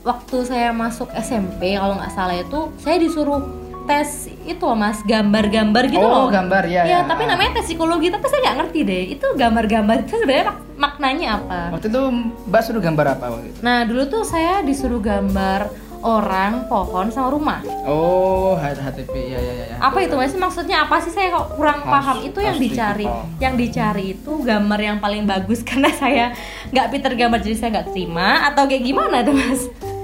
[0.03, 4.99] waktu saya masuk SMP kalau nggak salah itu saya disuruh tes itu loh mas.
[5.03, 6.27] Gambar-gambar gitu loh.
[6.27, 6.83] oh, gambar ya.
[6.87, 9.03] ya, tapi namanya tes psikologi tapi saya nggak ngerti deh.
[9.19, 11.59] Itu gambar-gambar itu sebenarnya mak- maknanya apa?
[11.75, 12.03] Waktu itu
[12.49, 13.59] Mbak suruh gambar apa waktu itu?
[13.63, 15.71] nah dulu tuh saya disuruh gambar
[16.03, 17.63] orang pohon sama rumah.
[17.87, 19.65] Oh, HTP ya ya ya.
[19.71, 19.77] ya.
[19.79, 20.35] apa itu mas?
[20.35, 21.15] Maksudnya apa sih?
[21.15, 22.27] Saya kok kurang paham.
[22.27, 23.07] Itu yang dicari.
[23.39, 26.35] yang dicari itu gambar yang paling bagus karena saya
[26.75, 28.51] nggak pinter gambar jadi saya nggak terima.
[28.51, 29.63] Atau kayak gimana tuh mas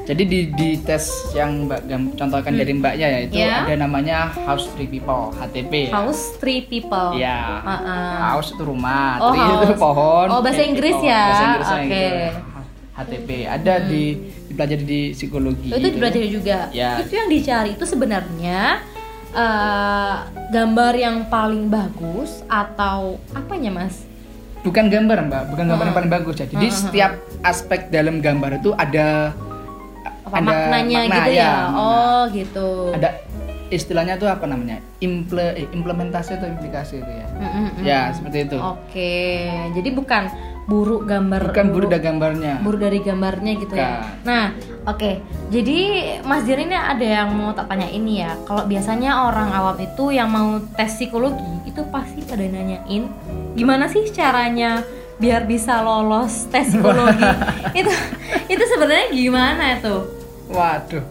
[0.08, 3.60] Jadi di, di tes yang Mbak gam- contohkan dari Mbaknya ya itu Ya.
[3.60, 5.72] ada namanya House Tree People HTP.
[5.84, 5.92] ya.
[5.94, 7.60] house three people Ya.
[7.60, 8.16] Heeh.
[8.26, 9.76] House itu rumah, Oh, tree itu house.
[9.78, 10.26] pohon.
[10.30, 11.06] Oh, bahasa Inggris people.
[11.06, 11.22] ya?
[11.22, 11.92] Bahasa Inggrisnya Oke.
[11.92, 12.16] gitu.
[12.98, 14.04] HTP ada di
[14.48, 15.68] dipelajari di psikologi.
[15.68, 16.58] Oh, itu dipelajari juga.
[16.72, 16.98] Ya.
[16.98, 18.80] Itu yang dicari itu sebenarnya
[19.30, 20.14] eh,
[20.48, 24.08] gambar yang paling bagus atau apanya mas?
[24.58, 25.98] Bukan gambar Mbak, bukan gambar yang Heeh.
[26.00, 26.46] paling bagus ya.
[26.48, 29.36] Jadi setiap aspek dalam gambar itu ada
[30.28, 31.42] Apa ada maknanya makna, gitu ya?
[31.42, 31.54] ya.
[31.72, 32.68] Oh gitu.
[32.92, 33.10] ada
[33.68, 34.80] istilahnya tuh apa namanya?
[35.00, 37.26] Imple, eh, implementasi atau implikasi itu ya.
[37.36, 37.84] Mm-mm-mm.
[37.84, 38.56] Ya, seperti itu.
[38.56, 39.44] Oke,
[39.76, 40.22] jadi bukan
[40.68, 42.54] buruk gambar Bukan buruk dari gambarnya.
[42.60, 44.04] buruk dari gambarnya gitu ya.
[44.04, 44.28] Bukan.
[44.28, 44.44] Nah,
[44.84, 45.10] oke.
[45.48, 45.78] Jadi
[46.28, 48.36] Mas Dir ini ada yang mau tak tanya ini ya.
[48.44, 53.08] Kalau biasanya orang awam itu yang mau tes psikologi itu pasti pada nanyain
[53.56, 54.84] gimana sih caranya
[55.16, 57.24] biar bisa lolos tes psikologi.
[57.80, 57.92] itu
[58.52, 60.17] itu sebenarnya gimana tuh?
[60.48, 61.04] Waduh.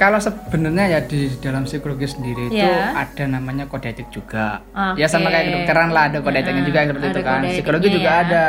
[0.00, 2.96] Kalau sebenarnya ya di dalam psikologi sendiri itu Ya.
[2.96, 4.64] ada namanya kode etik juga.
[4.72, 4.96] Oke.
[4.96, 7.40] Ya sama kayak kedokteran lah ada kode etiknya juga seperti itu kan.
[7.44, 8.20] Psikologi etiknya juga ya.
[8.24, 8.44] ada.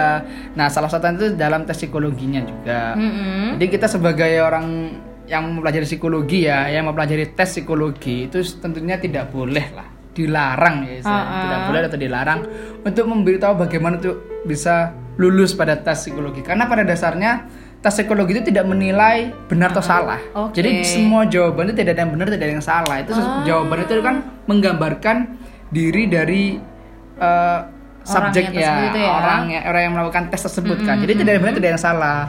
[0.56, 2.95] Nah, salah satu itu dalam tes psikologinya juga.
[2.95, 3.60] Mm-mm.
[3.60, 4.95] Jadi kita sebagai orang
[5.28, 10.93] yang mempelajari psikologi ya, yang mempelajari tes psikologi itu tentunya tidak boleh lah dilarang ya
[11.00, 11.24] istilahnya.
[11.28, 11.43] Uh-uh.
[11.43, 12.39] tidak boleh atau dilarang
[12.84, 17.47] untuk memberitahu bagaimana tuh bisa lulus pada tes psikologi karena pada dasarnya
[17.81, 20.21] tes psikologi itu tidak menilai benar atau salah.
[20.37, 20.61] Oke.
[20.61, 22.95] Jadi semua jawaban itu tidak ada yang benar, tidak ada yang salah.
[23.01, 23.41] Itu Ah.
[23.41, 24.15] jawaban itu kan
[24.45, 25.17] menggambarkan
[25.73, 26.43] diri dari
[27.17, 27.59] eh,
[28.01, 29.09] subjek ya, ya.
[29.13, 30.97] orang ya, orang yang melakukan tes tersebut kan.
[30.97, 32.19] Jadi tidak ada yang benar, tidak ada yang salah.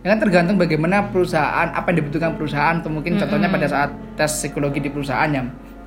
[0.00, 4.30] Ya kan tergantung bagaimana perusahaan apa yang dibutuhkan perusahaan atau mungkin contohnya pada saat tes
[4.32, 5.42] psikologi di perusahaannya.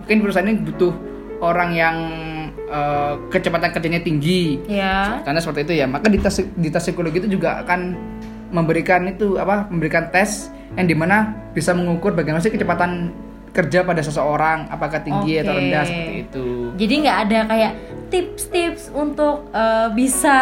[0.06, 0.94] Mungkin perusahaan ini butuh
[1.40, 1.96] orang yang
[2.64, 5.20] eh, kecepatan kerjanya tinggi, Ya.
[5.22, 7.80] karena seperti itu ya maka di tes di tes psikologi itu juga akan
[8.54, 13.10] memberikan itu apa memberikan tes yang di mana bisa mengukur bagaimana sih kecepatan
[13.54, 15.60] kerja pada seseorang apakah tinggi atau Oke.
[15.62, 17.72] rendah seperti itu Jadi nggak ada kayak
[18.10, 20.38] tips-tips untuk eh, bisa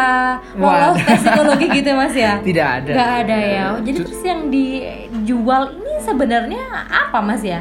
[0.56, 2.40] lolos tes psikologi gitu mas ya?
[2.48, 3.64] tidak ada Nggak ada ya.
[3.84, 7.60] Jadi terus yang dijual ini sebenarnya apa mas ya?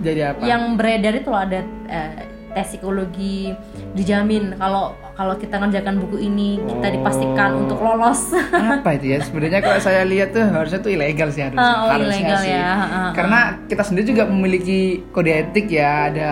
[0.00, 2.12] jadi apa Yang beredar itu loh ada eh,
[2.50, 3.54] tes psikologi
[3.92, 6.92] dijamin kalau kalau kita ngerjakan buku ini kita Oh.
[6.92, 8.32] dipastikan untuk lolos.
[8.74, 11.88] apa itu ya sebenarnya kalau saya lihat tuh harusnya tuh ilegal sih harusnya Ah, oh,
[11.90, 12.62] harusnya ilegal sih ya.
[12.64, 16.30] Ah, ah, karena kita sendiri juga memiliki kode etik ya ada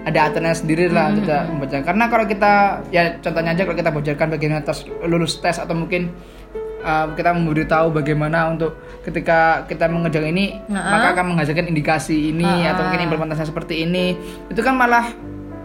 [0.00, 2.52] ada aturannya sendiri Hmm, lah kita membaca karena kalau kita
[2.88, 6.08] ya contohnya aja kalau kita bocorkan bagaimana tes lulus tes atau mungkin
[6.80, 12.48] uh, kita memberitahu bagaimana untuk ketika kita mengerjakan ini Ah, maka akan menghasilkan indikasi ini
[12.64, 13.06] Ah, atau mungkin ah.
[13.06, 15.04] implementasi seperti ini itu kan malah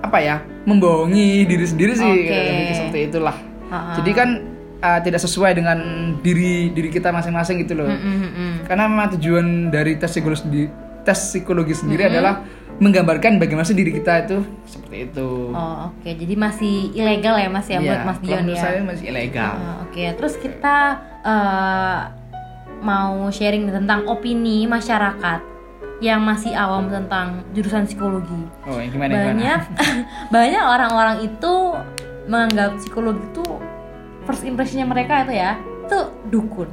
[0.02, 2.34] apa ya membohongi diri sendiri sih Oke.
[2.34, 3.96] Lebih seperti itulah Ah, ah.
[3.98, 4.30] jadi kan
[4.78, 5.78] uh, tidak sesuai dengan
[6.22, 7.90] diri diri kita masing-masing gitu loh.
[7.90, 8.54] Mm, mm, mm.
[8.70, 10.68] Karena memang tujuan dari tes psikologi sendiri,
[11.02, 12.46] tes psikologi sendiri adalah
[12.78, 14.38] menggambarkan bagaimana sih diri kita itu
[14.70, 15.50] seperti itu.
[15.50, 18.62] Oh oke, jadi masih ilegal ya mas ya Iya, buat mas Dion menurut ya.
[18.62, 19.54] saya masih ilegal.
[19.58, 20.78] Ah, Oke, terus kita
[21.26, 22.00] eh,
[22.84, 25.55] mau sharing tentang opini masyarakat
[26.04, 28.44] yang masih awam tentang jurusan psikologi.
[28.68, 29.32] Oh, yang gimana gimana?
[29.32, 29.62] Banyak
[30.36, 31.54] banyak orang-orang itu
[32.26, 33.46] menganggap psikologi itu
[34.26, 35.56] first impressionnya mereka itu ya
[35.86, 36.00] itu
[36.34, 36.68] dukun.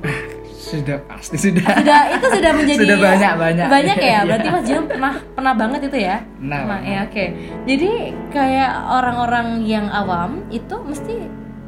[0.57, 1.69] Sudah pasti sudah.
[1.69, 3.69] Sudah itu sudah menjadi Sudah banyak, banyak.
[3.69, 4.09] banyak ya.
[4.09, 4.19] Iya.
[4.25, 6.17] Berarti Mas Jion pernah pernah banget itu ya.
[6.41, 6.81] Nah, pernah.
[6.81, 7.25] ya oke.
[7.69, 7.91] Jadi
[8.33, 11.15] kayak orang-orang yang awam itu mesti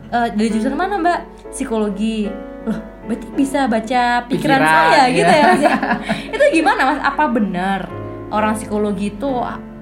[0.08, 1.20] eh, dari jurusan mana Mbak?
[1.52, 2.32] Psikologi.
[2.64, 5.40] Loh, berarti bisa baca pikiran, Pikiran, saya gitu iya.
[5.40, 5.76] ya Mas ya.
[6.34, 7.00] itu gimana Mas?
[7.04, 7.80] Apa benar
[8.28, 9.30] orang psikologi itu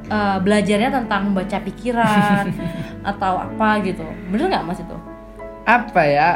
[0.06, 2.44] eh, belajarnya tentang membaca pikiran
[3.11, 4.02] atau apa gitu?
[4.28, 4.96] Bener nggak Mas itu?
[5.62, 6.28] apa ya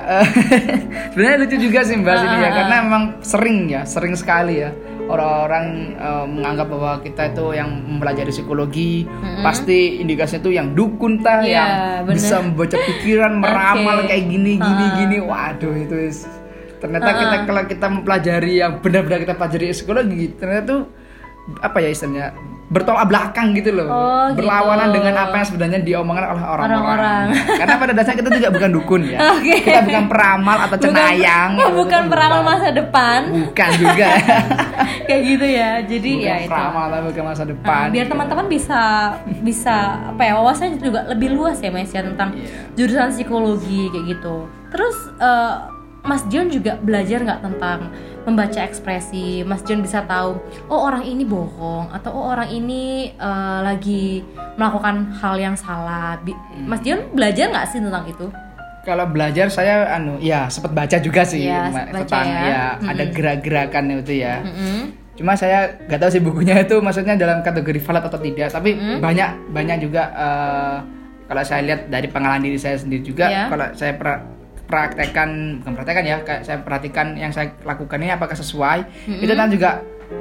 [1.11, 4.63] sebenarnya lucu juga sih mbak sini ya Ah, ah, karena memang sering ya sering sekali
[4.63, 4.71] ya
[5.11, 5.65] orang-orang
[5.99, 9.03] eh, menganggap bahwa kita itu yang mempelajari psikologi
[9.43, 11.71] pasti indikasinya itu yang dukun tah Iya, yang
[12.07, 12.15] bener.
[12.23, 14.15] bisa membaca pikiran meramal Oke.
[14.15, 14.95] kayak gini gini Ah.
[14.95, 15.97] gini waduh itu
[16.87, 20.83] ternyata kita kalau kita mempelajari yang benar-benar kita pelajari psikologi ternyata tuh
[21.59, 22.35] apa ya istilahnya
[22.67, 23.87] bertolak belakang gitu loh.
[23.87, 24.43] Oh, gitu.
[24.43, 26.67] berlawanan dengan apa yang sebenarnya diomongkan oleh orang-orang.
[26.67, 27.25] Orang-orang.
[27.63, 29.19] karena pada dasarnya kita juga bukan dukun ya.
[29.39, 29.55] Oke.
[29.63, 31.51] kita bukan peramal atau cenayang.
[31.57, 33.19] Bukan, bukan peramal masa depan.
[33.31, 34.09] bukan juga.
[35.07, 35.71] Kayak gitu ya.
[35.87, 36.51] Jadi bukan ya itu.
[36.51, 38.81] peramal tapi bukan masa Nah, depan biar teman-teman bisa
[39.47, 39.77] bisa
[40.11, 42.75] apa ya wawasannya juga lebih luas ya Mas ya tentang Iya.
[42.75, 44.37] jurusan psikologi kayak gitu.
[44.75, 45.55] Terus eh,
[46.07, 47.91] Mas John juga belajar nggak tentang
[48.23, 53.59] membaca ekspresi Mas John bisa tahu oh orang ini bohong atau oh orang ini eh,
[53.61, 54.23] lagi
[54.55, 56.67] melakukan hal yang salah Bi- Hmm.
[56.67, 58.27] Mas John belajar nggak sih tentang itu
[58.83, 62.41] kalau belajar saya anu ya sempat baca juga sih baca tentang ya.
[62.41, 62.87] ya Mm-mm.
[62.89, 64.79] ada gerak-gerakan itu ya Mm-mm.
[65.13, 69.31] cuma saya nggak tahu sih bukunya itu maksudnya dalam kategori valid atau tidak tapi banyak
[69.51, 70.77] banyak juga eh,
[71.27, 73.45] kalau saya lihat dari pengalaman diri saya sendiri juga Iya.
[73.51, 74.23] kalau saya pra-
[74.67, 78.79] praktekkan bukan praktekkan ya kayak saya perhatikan yang saya lakukan ini apakah sesuai
[79.23, 79.71] itu kan juga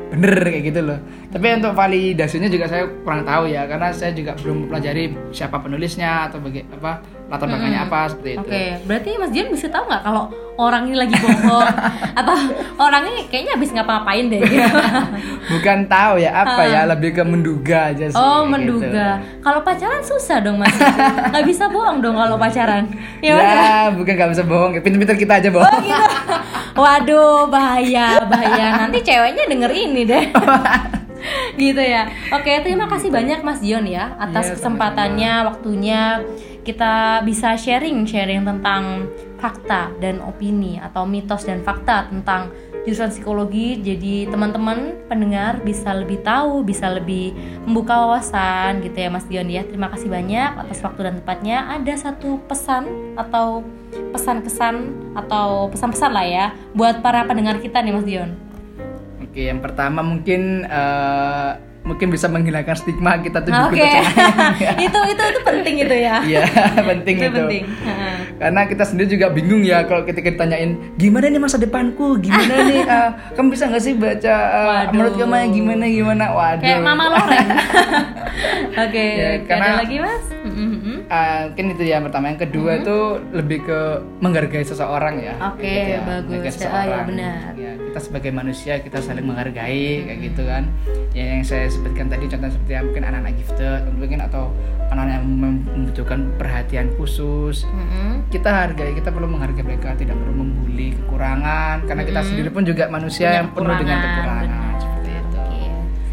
[0.09, 0.97] bener kayak gitu loh.
[1.29, 6.29] Tapi untuk validasinya juga saya kurang tahu ya karena saya juga belum mempelajari siapa penulisnya
[6.29, 6.91] atau baga- apa
[7.25, 10.23] latar belakangnya apa seperti itu Oke, berarti Mas Dian bisa tahu nggak kalau
[10.55, 11.67] orang ini lagi bohong
[12.21, 12.35] atau
[12.77, 14.77] orang ini kayaknya habis ngapa-ngapain deh gitu.
[15.51, 18.85] bukan tahu ya apa ya lebih ke menduga aja sih Oh, kayak menduga.
[18.85, 19.41] gitu.
[19.41, 20.71] Kalau pacaran susah dong Mas.
[21.33, 22.87] Nggak bisa bohong dong kalau pacaran.
[23.19, 23.73] Ya, Ya, ya?
[23.91, 25.81] bukan nggak bisa bohong, pinter-pinter kita aja Oh bohong.
[25.81, 26.35] gitu.
[26.75, 28.65] Waduh, bahaya, bahaya.
[28.79, 30.25] Nanti ceweknya denger ini deh.
[31.61, 32.09] gitu ya.
[32.33, 36.01] Oke, terima kasih banyak Mas Dion ya atas Iya, kesempatannya, waktunya
[36.65, 39.05] kita bisa sharing-sharing tentang
[39.37, 42.49] fakta dan opini atau mitos dan fakta tentang
[42.85, 43.77] jurusan psikologi.
[43.81, 47.33] Jadi teman-teman pendengar bisa lebih tahu, bisa lebih
[47.65, 49.61] membuka wawasan gitu ya Mas Dion ya.
[49.61, 51.57] Terima kasih banyak atas waktu dan tempatnya.
[51.69, 53.61] Ada satu pesan atau
[54.13, 54.75] pesan-pesan
[55.17, 58.44] atau pesan-pesan lah ya buat para pendengar kita nih Mas Dion.
[59.35, 61.49] Oke, yang pertama mungkin eh,
[61.83, 63.75] mungkin bisa menghilangkan stigma kita tuh Oke.
[63.77, 64.55] tercengang.
[64.87, 66.15] itu itu itu penting itu ya.
[66.23, 66.43] Iya,
[66.95, 67.35] penting itu itu.
[67.35, 67.63] penting.
[68.35, 72.79] Karena kita sendiri juga bingung ya kalau ketika ditanyain gimana nih masa depanku, gimana nih,
[72.85, 74.91] ah, kamu bisa nggak sih baca Waduh.
[74.95, 76.63] menurut kamu gimana gimana, waduh.
[76.63, 77.47] Kayak Mama Loreng.
[78.77, 80.23] Oke, Ya, ada karena- lagi Mas?
[80.47, 80.64] Mm-mm.
[81.07, 82.97] Ah, mungkin itu ya yang pertama, yang kedua itu
[83.31, 83.79] lebih ke
[84.19, 85.37] menghargai seseorang ya.
[85.45, 86.33] Oke, Gitu ya, bagus.
[86.39, 87.05] ya, seseorang.
[87.05, 87.49] benar.
[87.53, 90.65] Ya, kita sebagai manusia kita saling menghargai kayak gitu kan.
[91.11, 94.43] Ya yang saya sebutkan tadi contohnya seperti yang mungkin anak-anak gifted, mungkin atau
[94.87, 97.63] anak-anak yang mem- membutuhkan perhatian khusus.
[97.65, 98.25] Mm-mm.
[98.27, 102.29] kita hargai kita perlu menghargai mereka tidak perlu membuli kekurangan karena kita Mm-mm.
[102.31, 104.73] sendiri pun juga manusia Punya yang penuh dengan kekurangan benar.
[104.75, 105.63] seperti itu Oke.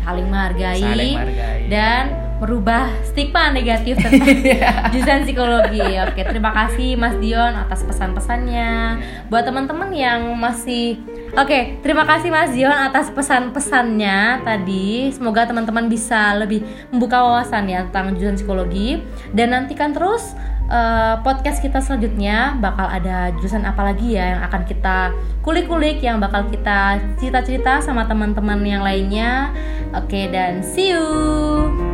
[0.03, 1.61] Saling menghargai, Saling menghargai.
[1.67, 2.05] dan
[2.43, 4.27] merubah stigma negatif tentang
[4.91, 5.87] jurusan psikologi.
[6.03, 8.99] Oke, terima kasih Mas Dion atas pesan-pesannya.
[9.31, 10.99] Buat teman-teman yang masih
[11.33, 15.09] Oke, terima kasih Mas Dion atas pesan-pesannya tadi.
[15.17, 16.61] Semoga teman-teman bisa lebih
[16.93, 19.01] membuka wawasan ya tentang jurusan psikologi
[19.33, 20.37] dan nantikan terus
[20.69, 26.21] eh, podcast kita selanjutnya bakal ada jurusan apa lagi ya yang akan kita kulik-kulik yang
[26.21, 29.57] bakal kita cerita-cerita sama teman-teman yang lainnya.
[29.97, 31.92] Oke dan see you.